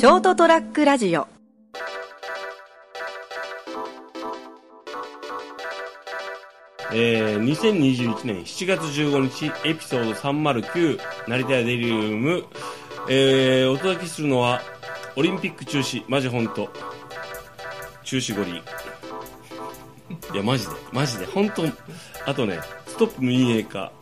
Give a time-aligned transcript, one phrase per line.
[0.00, 1.28] ショートトラックラジオ。
[6.94, 10.98] えー、2021年7月15日エピソード309
[11.28, 12.46] 成田屋デリウム、
[13.10, 14.62] えー、お届けするのは
[15.16, 16.70] オリンピック中止マジ本当。
[18.02, 18.62] 中止五輪い
[20.34, 21.64] やマジでマジで本当
[22.24, 23.92] あとねストップ民営化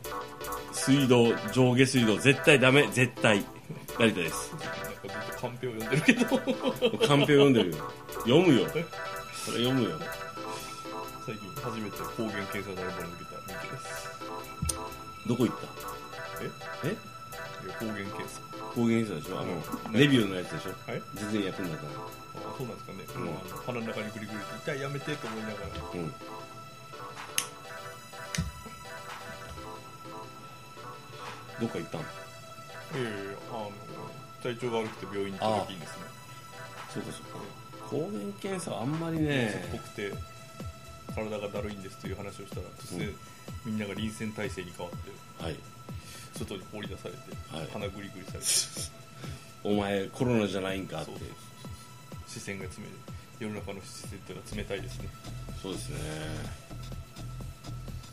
[0.71, 3.45] 水道上下水道絶対ダメ絶対。
[3.99, 4.88] 成田です。
[4.99, 6.27] かずっとカンペを読んでるけど。
[7.07, 7.77] カンペ読んでるよ。
[8.25, 8.67] 読むよ。
[8.69, 9.99] それ読むよ。
[11.27, 13.85] 最近初めて抗原検査のアルバムを受けた人気です。
[15.29, 15.67] どこ行った？
[16.43, 16.51] え？
[16.85, 16.97] え？
[17.67, 18.41] いや抗原検査
[18.75, 19.39] 抗原検査でしょ？
[19.41, 19.93] あの、うん。
[19.93, 20.71] レビューのやつでしょ？
[20.91, 23.25] はい全然役に立たないあそうなんですかね、うん。
[23.25, 25.67] もうあの鼻の中にグリグリって痛いやめてと思いながら。
[25.95, 26.15] うん。
[31.61, 32.07] どっか行ったのい
[32.95, 33.73] やいやいやあの
[34.43, 35.97] 体調が悪くて病院に行った時にですね。
[36.95, 37.59] そうかそうか。
[37.89, 39.63] 抗原検査はあんまりね。
[39.63, 40.13] 熱っぽくて
[41.15, 43.13] 体がだるいんですという話をしたら突然、
[43.65, 44.99] みんなが臨戦態勢に変わっ
[45.39, 45.57] てはい。
[46.37, 47.19] 外に放り出されて、
[47.57, 47.69] はい。
[47.73, 48.99] 鼻グリグリされて。
[49.65, 51.11] お前コロナじゃないんかって。
[51.11, 51.19] そう
[52.29, 52.91] 視線が冷める。
[53.41, 55.09] 世の中の視線っていうのは冷たいですね。
[55.63, 55.97] そうですね。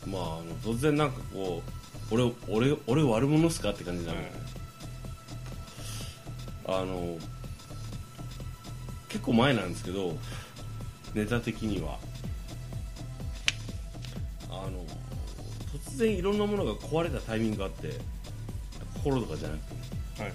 [0.06, 1.62] まああの突然なんかこ
[2.10, 4.20] う俺俺俺悪者っすかって感じになる、
[6.66, 7.16] あの
[9.08, 10.16] 結構前なんですけど
[11.14, 11.98] ネタ的には。
[14.48, 14.84] あの
[15.72, 17.92] 突然いろんなものが壊れたタイミングがあって
[18.94, 19.60] 心とかじゃなく
[20.16, 20.22] て。
[20.22, 20.32] はい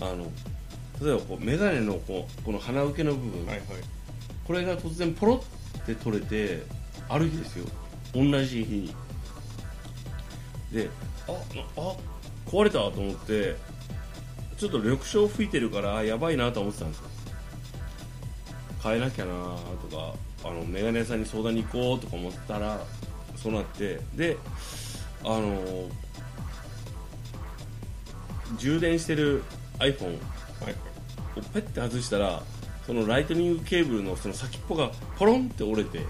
[0.00, 0.30] あの
[1.00, 3.66] 例えばこう眼鏡のこうこの鼻受けの部分、はいはい。
[4.46, 5.42] これが突然ポロ
[5.80, 6.62] って取れて
[7.08, 7.66] ある日ですよ。
[8.14, 8.94] 同じ日に。
[10.72, 10.90] で
[11.28, 11.32] あ
[11.76, 11.96] あ
[12.46, 13.56] 壊れたと思って
[14.58, 17.04] ちょっと緑青吹いてるからあやばいなと思ってたんですよ
[18.82, 19.32] 変えなきゃな
[19.88, 20.14] とか
[20.44, 22.80] あのメガネ屋さんに相談に行こうとか思ったら
[23.36, 24.36] そうなってで
[25.24, 25.88] あの
[28.56, 29.42] 充電してる
[29.78, 30.18] iPhone
[30.64, 30.74] はい。
[31.36, 32.42] をペッて外したら
[32.86, 36.00] そのライトニングケーブルのその先っぽがポロンって折れて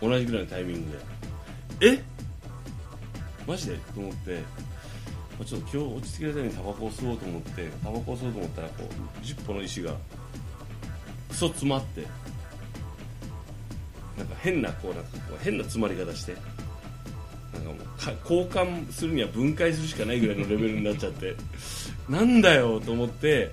[0.00, 0.98] 同じぐらいのタイミング
[1.80, 2.02] でえ？
[3.46, 3.76] マジで？
[3.76, 4.42] と思ってまあ
[5.44, 9.94] ちょっと今日落ち着けるためにタバコを吸おうと思ってタバコを吸おうと思ったらこう10本の石が
[11.28, 12.06] クソ詰まって
[14.16, 16.36] なんか変なこうなんかこう変な詰まり方して
[17.54, 21.34] なんかもうか交換するには分解するしかないぐらいのレベルになっちゃって
[22.08, 23.52] なんだよと思って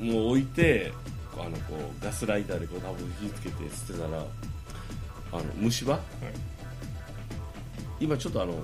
[0.00, 0.92] もう置いて
[1.32, 4.24] こうあのこうガスライターでこう多分火つけて捨てたら
[5.30, 6.00] あの虫歯、
[8.00, 8.54] 今ちょっとあの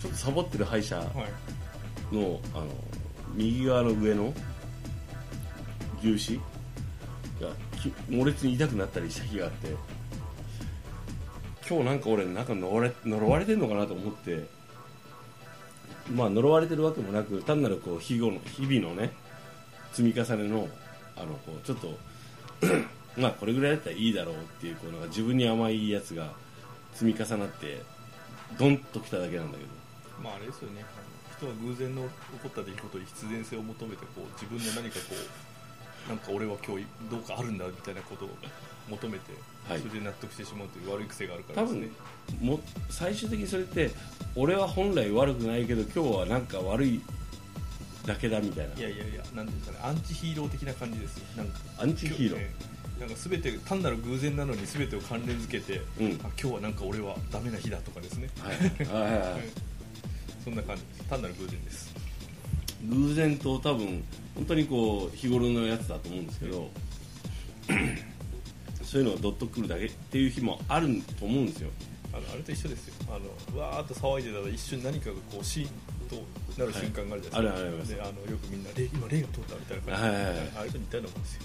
[0.00, 2.14] ちょっとサボってる歯医者はい。
[2.14, 2.66] のあの
[3.34, 4.32] 右側の上の
[6.02, 6.18] 牛
[7.38, 7.50] 歯が
[7.80, 9.68] き猛烈に痛くなったりした日があって
[11.68, 14.44] 今日なんか俺なんか呪われ呪われてんのかなと思って
[16.12, 19.12] まあ呪われてるわけもなく単なるこう日々の日々のね
[19.92, 20.68] 積み重ねの
[21.16, 21.96] あのこうちょっと
[23.16, 26.32] まあこれぐらいだったらいいだろうっていうこうなんか自分に甘いやつが
[26.94, 27.82] 積み重なって
[28.58, 29.70] ドンときただけなんだけど
[30.22, 30.84] まああれですよね。
[31.36, 32.08] 人は偶然の起
[32.42, 38.28] こった出来事に必然性を求めてこう自分の何かこうなんか俺は今日どうかあるんだみたいなことを
[38.88, 39.32] 求めて、
[39.68, 39.78] はい。
[39.80, 41.88] それで納得してしまうという悪い癖があるから多ですね。
[42.40, 43.90] 分も最終的にそれって
[44.36, 47.00] 俺は本来悪くないけど今日はなんか悪い
[48.06, 48.74] だけだみたいな。
[48.74, 49.84] いやいやいやなんていうんですかね。
[49.84, 51.24] アンチヒーロー的な感じですよ。
[51.36, 56.12] なんかアンチヒーローなんか全て単なる偶然なのに全てを関連づけて、うん。
[56.22, 58.56] あ今日はなんか俺はダメな日だとかですね、はい。
[58.86, 59.40] はいはいはい
[60.44, 61.04] そんな感じです。
[61.08, 61.94] 単なる偶然です。
[62.88, 64.02] 偶然と多分
[64.34, 66.70] 本当にこう日頃のやつだと思うんですけど
[68.82, 71.70] そういうのがどっとくるだけっていう日もあると思うんですよ。
[72.12, 72.94] あのあれと一緒ですよ。
[73.08, 73.18] あ
[73.54, 75.68] のわーっと騒いでたら一瞬何かがこうシーン
[76.08, 76.16] と
[76.58, 77.94] なる瞬間があるじゃないですか、はいあるあるあります。
[77.94, 80.50] であのよくみんな霊今霊が通ったみたいな感じで、はいはいはい。
[80.56, 81.42] あれと似たようなもんですよ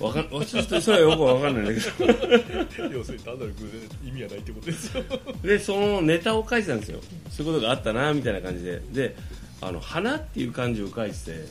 [0.00, 2.84] わかんちょっとそれはよくわかんないんだけど。
[2.92, 5.04] 要するに単なる偶然で意味はないってことですよ。
[5.42, 7.00] でそのネタを書いてたんですよ。
[7.30, 8.80] そういうことがあったなみたいな感じで。
[8.92, 9.16] で
[9.62, 11.46] あの花っていう漢字を書いてて。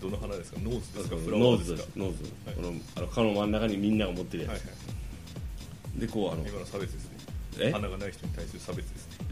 [0.00, 0.60] どの鼻ですか？
[0.62, 1.16] noseですか？
[1.16, 1.88] noseです。
[1.96, 2.54] nose、はい。
[2.54, 4.64] このあの顔の真ん中にみんなが持ってるやつ、はいは
[5.96, 6.00] い。
[6.00, 6.46] でこうあの。
[6.46, 7.16] 今の差別ですね。
[7.58, 7.72] え？
[7.72, 9.26] 鼻がない人に対する差別ですね。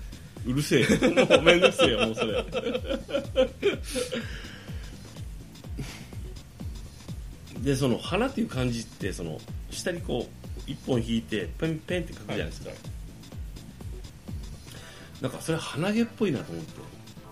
[0.47, 2.44] うるせえもうめんどくせえよもうそれ
[7.69, 9.38] でその鼻っていう漢字ってその
[9.70, 12.79] 下にこう一本引いてペンペンって書くじゃないですか、はい。
[15.20, 16.81] なんかそれ鼻毛っぽいなと思って。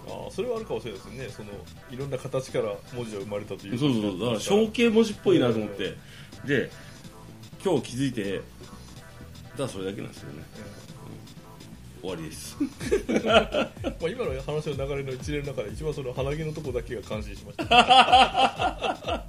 [0.08, 1.28] ああそれはあるかもしれないですね。
[1.30, 1.48] その
[1.90, 3.78] いろんな形から文字が生まれたという。
[3.78, 4.20] そうそうそう。
[4.20, 5.96] だから象形文字っぽいなと思って。
[6.44, 6.70] で
[7.64, 8.42] 今日気づいて
[9.56, 10.42] ただそれだけなんですよね
[12.00, 12.56] 終わりです。
[13.24, 13.70] まあ、
[14.08, 17.66] 今の話の流れの一連の中で一番その鼻毛のとこだけが感心しました。
[17.70, 19.24] あ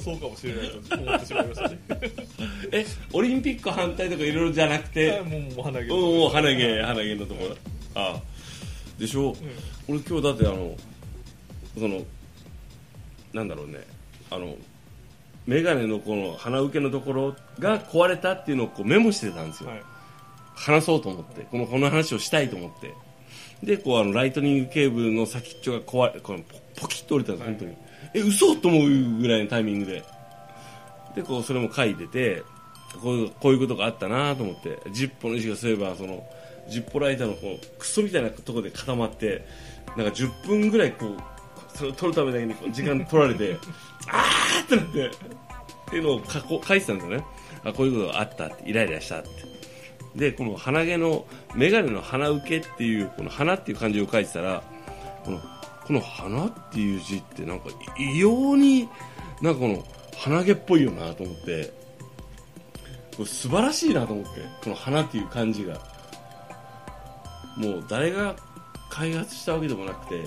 [0.00, 1.78] そうかもしれないと思ってしまいましたね。
[2.72, 5.86] えオリンピック反対とかいろいろじゃなくてもうもう鼻毛。
[5.86, 7.56] もう鼻毛鼻毛のところ。
[7.94, 8.22] ああ
[8.98, 9.36] でしょ、
[9.88, 10.76] 俺今日だってあの
[11.78, 12.02] その
[13.32, 13.80] なんだろうね。
[14.30, 14.56] あの
[15.46, 19.82] 眼鏡のこの鼻受けのところが壊れたっていうのをこうメモしてたんですよ、はい
[20.54, 22.94] 話そうと思ってこのこの話をしたいと思って。
[23.62, 27.76] でこうあのライトニングケーブルの先っちょが壊れこのポポキッと折れたんです、本当に。
[28.14, 30.02] え嘘と思うぐらいのタイミングで。
[31.14, 32.42] でこうそれも書いてて
[33.00, 36.24] こういうこういうことがあったなと思ってジッポの石がそういえばその
[36.68, 39.46] ジッポライターのこうクソみたいなところで固まって
[39.96, 43.56] なんか10分ぐらいこうそれを取るためだけにこう時間取られて
[44.10, 45.10] あーってなってっ
[45.90, 47.24] ていうのを書こ書いてたんですよね。
[47.64, 49.28] あこういうことがあったってイライラしたって
[50.14, 54.62] でこの鼻毛の眼鏡の鼻受けっていうこの鼻っていう漢字を書いてたら
[55.24, 55.40] この
[55.86, 57.66] この鼻っていう字ってなんか
[57.98, 58.88] 異様に
[59.42, 59.84] なんかこの
[60.16, 61.72] 鼻毛っぽいよなと思って
[63.16, 65.94] これ素晴らしいなと思ってこの鼻っていう漢字が。
[67.56, 68.34] もう誰が
[68.90, 70.24] 開発したわけでもなくて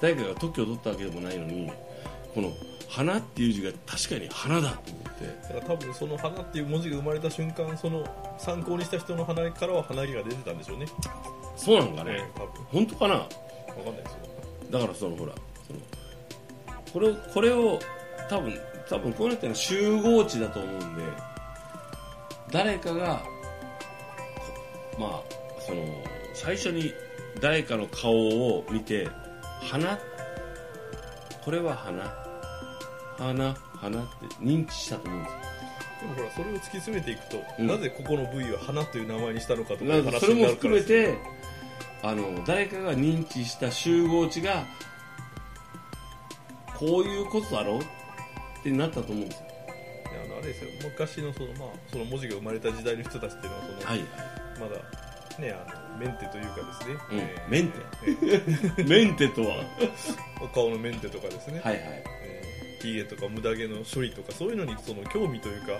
[0.00, 1.70] 誰かが特許を取ったわけでもないのに
[2.34, 2.50] この
[2.88, 5.52] 花っていう字が確かに花だと思って。
[5.54, 8.04] だから多分その花っていう文字が生まれた瞬間その
[8.38, 10.86] 参考にした人の鼻からは鼻毛が出てたんでしょうね。
[11.56, 12.64] そうなのかね、ね多分。
[12.64, 13.14] 本当かな？
[13.14, 14.18] わかんないですよ。
[14.70, 15.32] だからそのほら
[15.66, 15.78] その
[16.92, 17.78] これをこれを
[18.28, 18.58] 多分
[18.88, 21.02] 多分こういうのってのは集合値だと思うんで
[22.50, 23.22] 誰かが
[24.96, 25.22] こまあ
[25.60, 25.82] その
[26.34, 26.92] 最初に
[27.40, 29.08] 誰かの顔を見て
[29.62, 29.98] 花
[31.44, 32.21] これは花
[33.18, 35.38] 花花って認知したと思うんですよ。
[36.00, 37.66] でもほらそれを突き詰めていくと、うん。
[37.66, 41.16] なぜここの部位は花という名前にしたのかとかだからそれも含めて
[42.02, 44.64] あの誰かが認知した集合値が
[46.76, 47.82] こういうことだろうっ
[48.62, 49.46] てなったと思うんですよ。
[50.12, 50.70] いやあのあれですよ。
[50.84, 54.00] 昔のその,、まあ、その文字が生まれた時代の人たちっていうのはその、はい
[54.60, 54.76] まだ
[55.38, 57.18] ねあのメンテというかですね、うん。
[57.18, 57.50] えー。
[57.50, 57.78] メンテ。
[58.76, 59.56] え ーメンテとは。
[59.56, 59.66] はい
[60.42, 62.21] お顔のメンテとかですね、はいえー、
[62.82, 65.78] ヒゲとか無駄毛の処理とかそういうのにその興味というか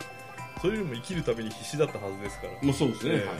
[0.61, 2.53] そういうのも生きるために必死だったはずですから。
[2.63, 3.27] もうそうですね、ええ。
[3.27, 3.37] はい。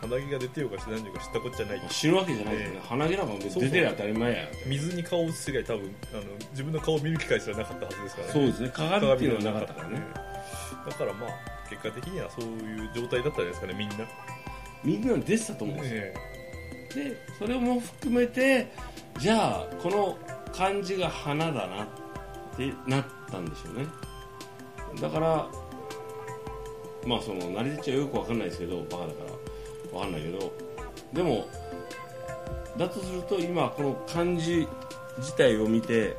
[0.00, 4.38] 鼻毛が出てようかし何ようか知ったこっちゃない死ぬわけじゃないですよね、え鼻毛なんか出てりゃ当たり前や。
[4.66, 8.32] 水に顔を映す以外多分あの自分の顔を見る機会すらなかったはずですからね。
[8.32, 10.06] そうですね鏡っていうのはなかったからね。
[10.86, 11.30] だからまあ
[11.70, 13.96] 結果的にはそういう状態だったじゃないですかねみんな、
[14.84, 16.14] みんな出てたと思うんですよ、え
[16.94, 18.70] でそれも含めて
[19.18, 20.18] じゃあこの
[20.52, 21.88] 漢字が花だなっ
[22.56, 23.86] てなったんでしょうね。
[25.00, 25.46] だから
[27.06, 29.24] まあその成り立ちはよくわかんないですけどバカだか
[29.92, 29.98] ら。
[29.98, 30.52] わかんないけど。
[31.12, 31.46] でも
[32.78, 34.66] だとすると今この漢字
[35.18, 36.16] 自体を見て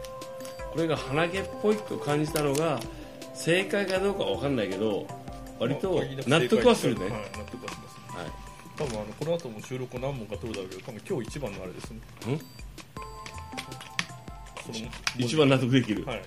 [0.71, 2.79] これが鼻毛っぽいと感じたのが
[3.33, 5.07] 正解かどうかわかんないけど
[5.59, 8.17] 割と納得はするね、はい、納得はします。
[8.17, 8.31] はい。
[8.75, 11.97] 多分あのこの後も収録を何本か撮るだろうけど多分今日一番のあれですね。
[11.97, 12.39] ん？
[15.17, 16.21] 一番納得できる、はい。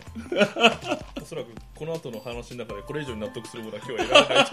[1.22, 4.50] おそらくこの後の話の中でこれ以上に納得するものは今日は得られないと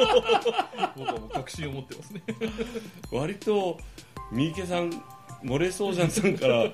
[0.98, 2.22] 僕はもう確信を持ってますね。
[3.12, 3.78] 割と
[4.32, 4.90] 三池さん
[5.44, 6.72] 漏れそうじゃんさんから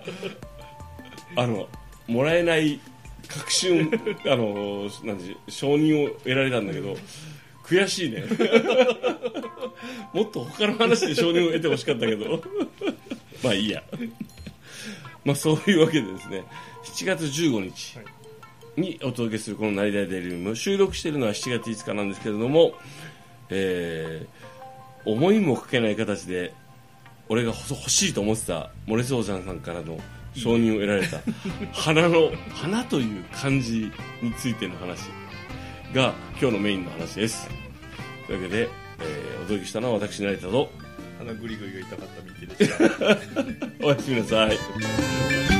[1.35, 1.67] あの
[2.07, 2.79] もらえない
[3.27, 3.91] 確信
[4.25, 6.95] あのなんで承認を得られたんだけど
[7.63, 8.23] 悔しいね。
[10.13, 12.41] もっと他の話で承認を得てほしかったけど。
[13.43, 13.81] まあいいや
[15.29, 16.43] まあそういうわけでですね
[16.83, 17.99] 7月15日
[18.77, 22.73] にお届けするこの「成田デリウム」収録しているのは7月5日なんですけれども、
[23.49, 24.49] えー
[25.05, 26.53] 思いもかけない形で
[27.29, 29.97] 俺が欲欲しいと思ってたモレソージャンさんからの
[30.35, 31.21] 承認を得られた
[31.71, 33.89] 花の花という漢字
[34.21, 35.03] についての話
[35.93, 37.49] が今日のメインの話です。
[38.27, 38.69] というわけで、
[38.99, 40.69] えーお届けしたのは私成田と
[41.19, 42.75] 鼻グリグリが痛かったミキでした
[43.85, 44.57] おやすみなさい。
[44.57, 45.59] ー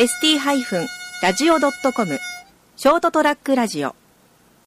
[0.00, 2.18] ST-radio.com
[2.76, 3.94] ショートトラックラジオ